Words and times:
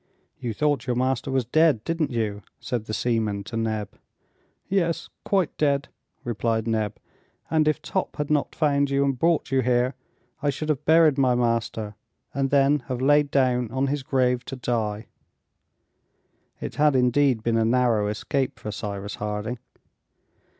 "You 0.39 0.51
thought 0.55 0.87
your 0.87 0.95
master 0.95 1.29
was 1.29 1.45
dead, 1.45 1.83
didn't 1.83 2.09
you?" 2.09 2.41
said 2.59 2.85
the 2.85 2.93
seaman 2.95 3.43
to 3.43 3.55
Neb. 3.55 3.89
"Yes! 4.67 5.09
quite 5.23 5.55
dead!" 5.57 5.89
replied 6.23 6.65
Neb, 6.67 6.97
"and 7.51 7.67
if 7.67 7.83
Top 7.83 8.15
had 8.15 8.31
not 8.31 8.55
found 8.55 8.89
you, 8.89 9.05
and 9.05 9.19
brought 9.19 9.51
you 9.51 9.61
here, 9.61 9.93
I 10.41 10.49
should 10.49 10.69
have 10.69 10.85
buried 10.85 11.19
my 11.19 11.35
master, 11.35 11.93
and 12.33 12.49
then 12.49 12.79
have 12.87 12.99
lain 12.99 13.27
down 13.31 13.69
on 13.69 13.85
his 13.85 14.01
grave 14.01 14.43
to 14.45 14.55
die!" 14.55 15.05
It 16.59 16.77
had 16.77 16.95
indeed 16.95 17.43
been 17.43 17.57
a 17.57 17.63
narrow 17.63 18.07
escape 18.07 18.57
for 18.57 18.71
Cyrus 18.71 19.13
Harding! 19.21 19.59